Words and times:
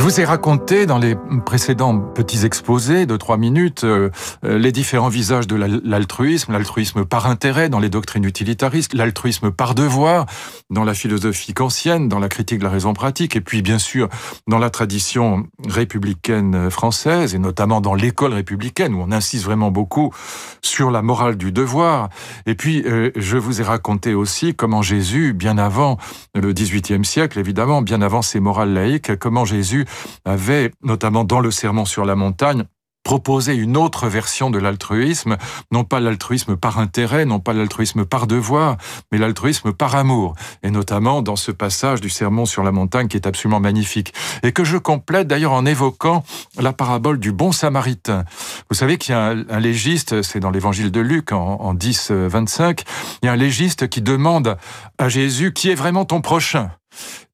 Je 0.00 0.04
vous 0.06 0.18
ai 0.18 0.24
raconté 0.24 0.86
dans 0.86 0.96
les 0.96 1.14
précédents 1.44 1.98
petits 2.00 2.46
exposés 2.46 3.04
de 3.04 3.18
trois 3.18 3.36
minutes 3.36 3.84
euh, 3.84 4.08
euh, 4.46 4.58
les 4.58 4.72
différents 4.72 5.10
visages 5.10 5.46
de 5.46 5.56
l'altruisme, 5.56 6.52
l'altruisme 6.52 7.04
par 7.04 7.26
intérêt 7.26 7.68
dans 7.68 7.80
les 7.80 7.90
doctrines 7.90 8.24
utilitaristes, 8.24 8.94
l'altruisme 8.94 9.50
par 9.50 9.74
devoir 9.74 10.24
dans 10.70 10.84
la 10.84 10.94
philosophie 10.94 11.52
kantienne, 11.52 12.08
dans 12.08 12.18
la 12.18 12.30
critique 12.30 12.60
de 12.60 12.64
la 12.64 12.70
raison 12.70 12.94
pratique, 12.94 13.36
et 13.36 13.42
puis 13.42 13.60
bien 13.60 13.78
sûr 13.78 14.08
dans 14.46 14.58
la 14.58 14.70
tradition 14.70 15.46
républicaine 15.68 16.70
française, 16.70 17.34
et 17.34 17.38
notamment 17.38 17.82
dans 17.82 17.94
l'école 17.94 18.32
républicaine, 18.32 18.94
où 18.94 19.02
on 19.02 19.12
insiste 19.12 19.44
vraiment 19.44 19.70
beaucoup 19.70 20.14
sur 20.62 20.90
la 20.90 21.02
morale 21.02 21.36
du 21.36 21.52
devoir. 21.52 22.08
Et 22.46 22.54
puis, 22.54 22.82
euh, 22.86 23.10
je 23.16 23.36
vous 23.36 23.60
ai 23.60 23.64
raconté 23.64 24.14
aussi 24.14 24.54
comment 24.54 24.80
Jésus, 24.80 25.34
bien 25.34 25.58
avant 25.58 25.98
le 26.34 26.54
XVIIIe 26.54 27.04
siècle, 27.04 27.38
évidemment, 27.38 27.82
bien 27.82 28.00
avant 28.00 28.22
ses 28.22 28.40
morales 28.40 28.72
laïques, 28.72 29.16
comment 29.16 29.44
Jésus 29.44 29.84
avait, 30.24 30.72
notamment 30.82 31.24
dans 31.24 31.40
le 31.40 31.50
Sermon 31.50 31.84
sur 31.84 32.04
la 32.04 32.14
montagne, 32.14 32.64
proposé 33.02 33.54
une 33.54 33.76
autre 33.76 34.08
version 34.08 34.50
de 34.50 34.58
l'altruisme, 34.58 35.36
non 35.72 35.84
pas 35.84 36.00
l'altruisme 36.00 36.56
par 36.56 36.78
intérêt, 36.78 37.24
non 37.24 37.40
pas 37.40 37.52
l'altruisme 37.52 38.04
par 38.04 38.26
devoir, 38.26 38.76
mais 39.10 39.18
l'altruisme 39.18 39.72
par 39.72 39.94
amour, 39.94 40.34
et 40.62 40.70
notamment 40.70 41.22
dans 41.22 41.36
ce 41.36 41.50
passage 41.50 42.00
du 42.00 42.10
Sermon 42.10 42.44
sur 42.44 42.62
la 42.62 42.72
montagne 42.72 43.08
qui 43.08 43.16
est 43.16 43.26
absolument 43.26 43.60
magnifique, 43.60 44.12
et 44.42 44.52
que 44.52 44.64
je 44.64 44.76
complète 44.76 45.26
d'ailleurs 45.26 45.52
en 45.52 45.66
évoquant 45.66 46.24
la 46.58 46.72
parabole 46.72 47.18
du 47.18 47.32
bon 47.32 47.52
samaritain. 47.52 48.24
Vous 48.68 48.76
savez 48.76 48.98
qu'il 48.98 49.14
y 49.14 49.18
a 49.18 49.34
un, 49.48 49.60
légiste, 49.60 50.22
c'est 50.22 50.40
dans 50.40 50.50
l'évangile 50.50 50.90
de 50.90 51.00
Luc 51.00 51.32
en, 51.32 51.60
en 51.60 51.74
10, 51.74 52.10
25, 52.10 52.84
il 53.22 53.26
y 53.26 53.28
a 53.28 53.32
un 53.32 53.36
légiste 53.36 53.88
qui 53.88 54.02
demande 54.02 54.56
à 54.98 55.08
Jésus 55.08 55.52
qui 55.52 55.70
est 55.70 55.74
vraiment 55.74 56.04
ton 56.04 56.20
prochain? 56.20 56.70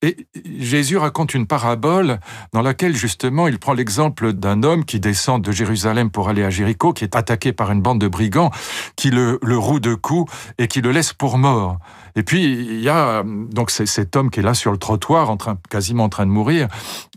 Et 0.03 0.27
Jésus 0.59 0.99
raconte 0.99 1.33
une 1.35 1.47
parabole 1.47 2.21
dans 2.53 2.61
laquelle 2.61 2.95
justement 2.95 3.49
il 3.49 3.59
prend 3.59 3.73
l'exemple 3.73 4.35
d'un 4.35 4.63
homme 4.63 4.85
qui 4.85 5.01
descend 5.01 5.43
de 5.43 5.51
Jérusalem 5.53 6.11
pour 6.11 6.29
aller 6.29 6.45
à 6.45 6.51
Jéricho, 6.51 6.93
qui 6.93 7.05
est 7.05 7.17
attaqué 7.17 7.53
par 7.53 7.73
une 7.73 7.81
bande 7.81 8.01
de 8.01 8.09
brigands, 8.09 8.51
qui 8.95 9.11
le, 9.11 9.39
roue 9.43 9.81
de 9.81 9.95
coups 9.95 10.31
et 10.59 10.69
qui 10.69 10.83
le 10.83 10.93
laisse 10.93 11.13
pour 11.13 11.39
mort. 11.39 11.79
Et 12.15 12.23
puis 12.23 12.45
il 12.45 12.81
y 12.81 12.89
a 12.89 13.23
donc 13.25 13.71
cet 13.71 14.17
homme 14.17 14.31
qui 14.31 14.41
est 14.41 14.43
là 14.43 14.55
sur 14.55 14.71
le 14.71 14.79
trottoir, 14.79 15.31
en 15.31 15.37
train, 15.37 15.59
quasiment 15.71 16.05
en 16.05 16.09
train 16.09 16.27
de 16.27 16.31
mourir, 16.31 16.69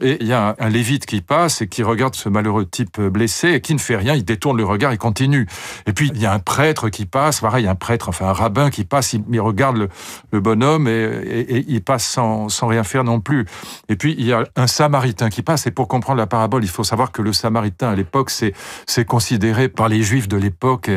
et 0.02 0.18
il 0.22 0.28
y 0.28 0.34
a 0.34 0.56
un, 0.60 0.70
lévite 0.70 1.06
qui 1.06 1.22
passe 1.22 1.62
et 1.62 1.68
qui 1.68 1.84
regarde 1.84 2.16
ce 2.16 2.30
malheureux 2.30 2.66
type 2.66 3.00
blessé 3.00 3.50
et 3.50 3.62
qui 3.62 3.74
ne 3.74 3.80
fait 3.80 3.96
rien, 3.96 4.14
il 4.14 4.26
détourne 4.26 4.58
le 4.58 4.66
regard 4.66 4.92
et 4.92 4.98
continue. 4.98 5.48
Et 5.86 5.94
puis 5.94 6.12
il 6.14 6.22
y 6.22 6.26
a 6.26 6.34
un 6.34 6.40
prêtre 6.40 6.90
qui 6.90 7.06
passe, 7.06 7.42
pareil, 7.42 7.68
un 7.68 7.76
prêtre, 7.76 8.10
enfin 8.10 8.28
un 8.28 8.34
rabbin 8.34 8.70
qui 8.70 8.84
passe, 8.84 9.14
il, 9.14 9.42
regarde 9.42 9.90
le, 10.32 10.40
bonhomme 10.40 10.88
et, 10.88 10.92
et, 10.92 11.66
il 11.68 11.82
passe 11.82 12.06
sans, 12.06 12.29
sans 12.50 12.68
rien 12.68 12.84
faire 12.84 13.04
non 13.04 13.20
plus. 13.20 13.46
Et 13.88 13.96
puis 13.96 14.16
il 14.18 14.26
y 14.26 14.34
a 14.34 14.44
un 14.56 14.68
samaritain 14.68 15.30
qui 15.30 15.42
passe, 15.42 15.68
et 15.68 15.72
pour 15.72 15.88
comprendre 15.88 16.18
la 16.18 16.28
parabole, 16.28 16.64
il 16.64 16.70
faut 16.70 16.84
savoir 16.84 17.12
que 17.12 17.22
le 17.22 17.34
samaritain 17.34 17.90
à 17.90 17.96
l'époque, 17.96 18.30
c'est 18.30 19.06
considéré 19.06 19.70
par 19.70 19.90
les 19.90 20.04
juifs 20.04 20.28
de 20.28 20.38
l'époque 20.38 20.92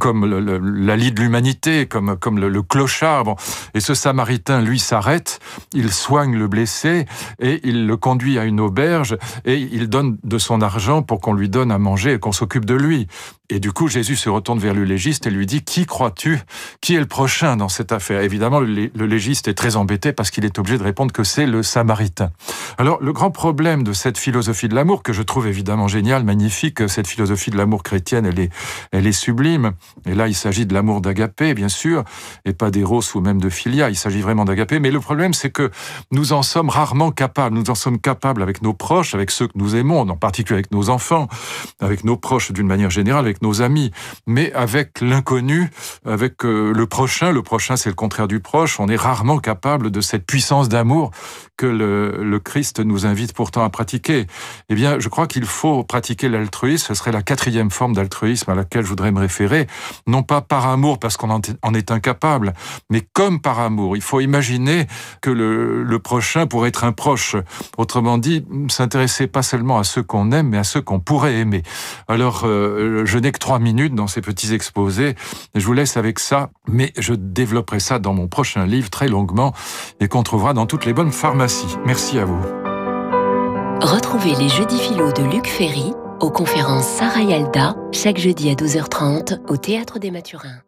comme 0.00 0.26
le, 0.26 0.94
lie 0.94 1.12
de 1.12 1.20
l'humanité, 1.20 1.86
comme 1.86 2.16
comme 2.16 2.38
le, 2.38 2.62
clochard. 2.62 3.24
Bon, 3.24 3.36
et 3.74 3.80
ce 3.80 3.94
Samaritain, 3.94 4.62
lui, 4.62 4.78
s'arrête, 4.78 5.40
il 5.72 5.92
soigne 5.92 6.36
le 6.36 6.48
blessé 6.48 7.06
et 7.40 7.60
il 7.64 7.86
le 7.86 7.96
conduit 7.96 8.38
à 8.38 8.44
une 8.44 8.60
auberge 8.60 9.16
et 9.44 9.56
il 9.56 9.88
donne 9.88 10.18
de 10.24 10.38
son 10.38 10.60
argent 10.60 11.02
pour 11.02 11.20
qu'on 11.20 11.32
lui 11.32 11.48
donne 11.48 11.70
à 11.70 11.78
manger 11.78 12.14
et 12.14 12.18
qu'on 12.18 12.32
s'occupe 12.32 12.64
de 12.64 12.74
lui. 12.74 13.06
Et 13.48 13.60
du 13.60 13.72
coup, 13.72 13.86
Jésus 13.86 14.16
se 14.16 14.28
retourne 14.28 14.58
vers 14.58 14.74
le 14.74 14.84
légiste 14.84 15.26
et 15.26 15.30
lui 15.30 15.46
dit, 15.46 15.62
qui 15.62 15.86
crois-tu? 15.86 16.40
Qui 16.80 16.96
est 16.96 17.00
le 17.00 17.06
prochain 17.06 17.56
dans 17.56 17.68
cette 17.68 17.92
affaire? 17.92 18.22
Évidemment, 18.22 18.58
le, 18.58 18.90
légiste 19.06 19.46
est 19.46 19.54
très 19.54 19.76
embêté 19.76 20.12
parce 20.12 20.30
qu'il 20.30 20.44
est 20.44 20.58
obligé 20.58 20.78
de 20.78 20.82
répondre 20.82 21.12
que 21.12 21.22
c'est 21.22 21.46
le 21.46 21.62
Samaritain. 21.62 22.30
Alors, 22.76 23.00
le 23.00 23.12
grand 23.12 23.30
problème 23.30 23.84
de 23.84 23.92
cette 23.92 24.18
philosophie 24.18 24.68
de 24.68 24.74
l'amour, 24.74 25.04
que 25.04 25.12
je 25.12 25.22
trouve 25.22 25.46
évidemment 25.46 25.86
géniale, 25.86 26.24
magnifique, 26.24 26.88
cette 26.88 27.06
philosophie 27.06 27.50
de 27.52 27.56
l'amour 27.56 27.84
chrétienne, 27.84 28.26
elle 28.26 28.40
est, 28.40 28.50
elle 28.90 29.06
est 29.06 29.12
sublime. 29.12 29.72
Et 30.06 30.14
là, 30.14 30.26
il 30.26 30.34
s'agit 30.34 30.66
de 30.66 30.74
l'amour 30.74 31.00
d'agapé, 31.00 31.54
bien 31.54 31.68
sûr, 31.68 32.02
et 32.44 32.52
pas 32.52 32.72
d'Eros 32.72 33.02
ou 33.14 33.20
même 33.20 33.40
de 33.40 33.48
Philia. 33.48 33.90
Il 33.90 33.96
s'agit 33.96 34.22
vraiment 34.22 34.44
d'agapé. 34.44 34.80
Mais 34.80 34.90
le 34.90 35.00
problème, 35.00 35.34
c'est 35.34 35.45
que 35.50 35.70
nous 36.10 36.32
en 36.32 36.42
sommes 36.42 36.70
rarement 36.70 37.10
capables. 37.10 37.56
Nous 37.56 37.70
en 37.70 37.74
sommes 37.74 37.98
capables 37.98 38.42
avec 38.42 38.62
nos 38.62 38.74
proches, 38.74 39.14
avec 39.14 39.30
ceux 39.30 39.46
que 39.46 39.56
nous 39.56 39.76
aimons, 39.76 40.00
en 40.00 40.16
particulier 40.16 40.58
avec 40.58 40.72
nos 40.72 40.90
enfants, 40.90 41.28
avec 41.80 42.04
nos 42.04 42.16
proches 42.16 42.52
d'une 42.52 42.66
manière 42.66 42.90
générale, 42.90 43.24
avec 43.24 43.42
nos 43.42 43.62
amis, 43.62 43.90
mais 44.26 44.52
avec 44.52 45.00
l'inconnu, 45.00 45.70
avec 46.04 46.44
euh, 46.44 46.72
le 46.72 46.86
prochain. 46.86 47.32
Le 47.32 47.42
prochain, 47.42 47.76
c'est 47.76 47.88
le 47.88 47.94
contraire 47.94 48.28
du 48.28 48.40
proche. 48.40 48.80
On 48.80 48.88
est 48.88 48.96
rarement 48.96 49.38
capable 49.38 49.90
de 49.90 50.00
cette 50.00 50.26
puissance 50.26 50.68
d'amour 50.68 51.10
que 51.56 51.66
le, 51.66 52.22
le, 52.22 52.38
Christ 52.38 52.80
nous 52.80 53.06
invite 53.06 53.32
pourtant 53.32 53.64
à 53.64 53.70
pratiquer. 53.70 54.26
Eh 54.68 54.74
bien, 54.74 54.98
je 54.98 55.08
crois 55.08 55.26
qu'il 55.26 55.46
faut 55.46 55.84
pratiquer 55.84 56.28
l'altruisme. 56.28 56.86
Ce 56.88 56.94
serait 56.94 57.12
la 57.12 57.22
quatrième 57.22 57.70
forme 57.70 57.94
d'altruisme 57.94 58.50
à 58.50 58.54
laquelle 58.54 58.82
je 58.82 58.88
voudrais 58.88 59.10
me 59.10 59.20
référer. 59.20 59.66
Non 60.06 60.22
pas 60.22 60.40
par 60.40 60.68
amour, 60.68 60.98
parce 60.98 61.16
qu'on 61.16 61.30
en 61.30 61.74
est 61.74 61.90
incapable, 61.90 62.52
mais 62.90 63.02
comme 63.12 63.40
par 63.40 63.58
amour. 63.60 63.96
Il 63.96 64.02
faut 64.02 64.20
imaginer 64.20 64.86
que 65.26 65.30
le, 65.32 65.98
prochain 65.98 66.46
pourrait 66.46 66.68
être 66.68 66.84
un 66.84 66.92
proche. 66.92 67.34
Autrement 67.78 68.16
dit, 68.16 68.44
s'intéresser 68.68 69.26
pas 69.26 69.42
seulement 69.42 69.78
à 69.78 69.82
ceux 69.82 70.04
qu'on 70.04 70.30
aime, 70.30 70.50
mais 70.50 70.58
à 70.58 70.62
ceux 70.62 70.80
qu'on 70.80 71.00
pourrait 71.00 71.34
aimer. 71.34 71.64
Alors, 72.06 72.42
euh, 72.44 73.02
je 73.04 73.18
n'ai 73.18 73.32
que 73.32 73.40
trois 73.40 73.58
minutes 73.58 73.94
dans 73.94 74.06
ces 74.06 74.20
petits 74.20 74.54
exposés. 74.54 75.16
Je 75.56 75.66
vous 75.66 75.72
laisse 75.72 75.96
avec 75.96 76.20
ça, 76.20 76.50
mais 76.68 76.92
je 76.96 77.12
développerai 77.12 77.80
ça 77.80 77.98
dans 77.98 78.14
mon 78.14 78.28
prochain 78.28 78.66
livre 78.66 78.88
très 78.88 79.08
longuement 79.08 79.52
et 79.98 80.06
qu'on 80.06 80.22
trouvera 80.22 80.54
dans 80.54 80.66
toutes 80.66 80.84
les 80.84 80.92
bonnes 80.92 81.12
pharmacies. 81.12 81.76
Merci 81.84 82.20
à 82.20 82.24
vous. 82.24 82.40
Retrouvez 83.80 84.36
les 84.36 84.48
jeudis 84.48 84.78
philo 84.78 85.10
de 85.10 85.24
Luc 85.24 85.48
Ferry 85.48 85.92
aux 86.20 86.30
conférences 86.30 86.86
Sarah 86.86 87.22
Yalda 87.22 87.74
chaque 87.92 88.18
jeudi 88.18 88.48
à 88.48 88.54
12h30 88.54 89.40
au 89.48 89.56
Théâtre 89.56 89.98
des 89.98 90.12
Mathurins. 90.12 90.65